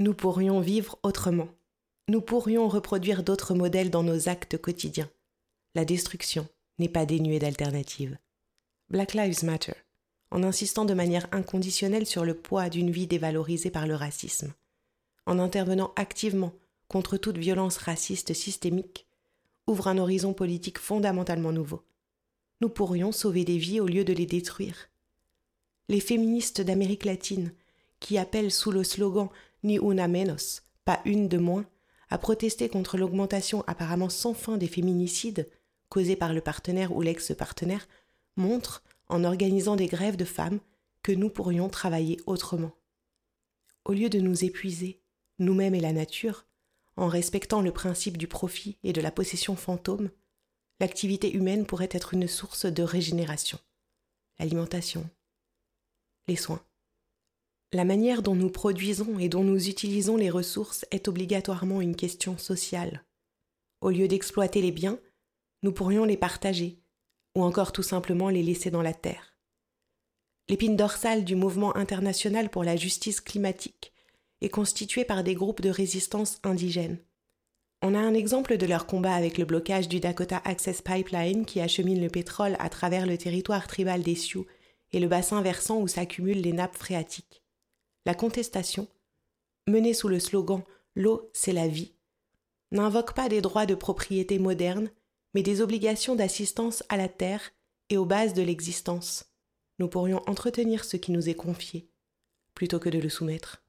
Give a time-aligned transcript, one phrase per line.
[0.00, 1.48] Nous pourrions vivre autrement.
[2.08, 5.10] Nous pourrions reproduire d'autres modèles dans nos actes quotidiens.
[5.74, 8.16] La destruction n'est pas dénuée d'alternatives.
[8.88, 9.74] Black Lives Matter,
[10.30, 14.54] en insistant de manière inconditionnelle sur le poids d'une vie dévalorisée par le racisme,
[15.26, 16.54] en intervenant activement
[16.88, 19.06] contre toute violence raciste systémique,
[19.66, 21.82] ouvre un horizon politique fondamentalement nouveau.
[22.62, 24.88] Nous pourrions sauver des vies au lieu de les détruire.
[25.90, 27.52] Les féministes d'Amérique latine,
[28.00, 29.28] qui appellent sous le slogan
[29.62, 31.66] ni una menos, pas une de moins,
[32.08, 35.48] à protester contre l'augmentation apparemment sans fin des féminicides
[35.88, 37.86] causés par le partenaire ou l'ex-partenaire,
[38.36, 40.60] montrent, en organisant des grèves de femmes,
[41.02, 42.72] que nous pourrions travailler autrement.
[43.84, 45.02] Au lieu de nous épuiser,
[45.38, 46.46] nous-mêmes et la nature,
[46.96, 50.10] en respectant le principe du profit et de la possession fantôme,
[50.78, 53.58] l'activité humaine pourrait être une source de régénération.
[54.38, 55.08] L'alimentation,
[56.28, 56.62] les soins,
[57.72, 62.36] la manière dont nous produisons et dont nous utilisons les ressources est obligatoirement une question
[62.36, 63.04] sociale.
[63.80, 64.98] Au lieu d'exploiter les biens,
[65.62, 66.80] nous pourrions les partager,
[67.36, 69.36] ou encore tout simplement les laisser dans la terre.
[70.48, 73.92] L'épine dorsale du mouvement international pour la justice climatique
[74.40, 76.98] est constituée par des groupes de résistance indigènes.
[77.82, 81.60] On a un exemple de leur combat avec le blocage du Dakota Access Pipeline qui
[81.60, 84.46] achemine le pétrole à travers le territoire tribal des Sioux
[84.92, 87.39] et le bassin versant où s'accumulent les nappes phréatiques
[88.06, 88.88] la contestation,
[89.66, 90.62] menée sous le slogan
[90.96, 91.94] L'eau, c'est la vie,
[92.72, 94.90] n'invoque pas des droits de propriété modernes,
[95.34, 97.52] mais des obligations d'assistance à la terre
[97.88, 99.26] et aux bases de l'existence.
[99.78, 101.88] Nous pourrions entretenir ce qui nous est confié,
[102.54, 103.62] plutôt que de le soumettre.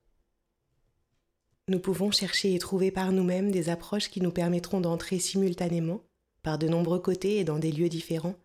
[1.68, 6.02] Nous pouvons chercher et trouver par nous-mêmes des approches qui nous permettront d'entrer simultanément,
[6.44, 8.36] par de nombreux côtés et dans des lieux différents,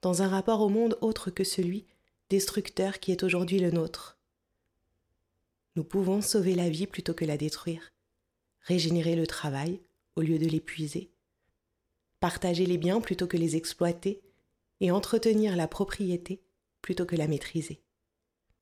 [0.00, 1.86] dans un rapport au monde autre que celui
[2.30, 4.18] destructeur qui est aujourd'hui le nôtre.
[5.76, 7.92] Nous pouvons sauver la vie plutôt que la détruire,
[8.60, 9.80] régénérer le travail
[10.14, 11.10] au lieu de l'épuiser,
[12.20, 14.22] partager les biens plutôt que les exploiter
[14.80, 16.40] et entretenir la propriété
[16.80, 17.80] plutôt que la maîtriser.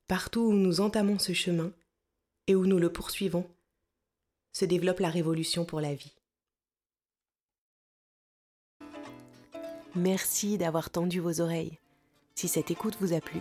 [0.08, 1.72] Partout où nous entamons ce chemin
[2.46, 3.46] et où nous le poursuivons,
[4.52, 6.14] se développe la révolution pour la vie.
[9.94, 11.78] Merci d'avoir tendu vos oreilles.
[12.34, 13.40] Si cette écoute vous a plu,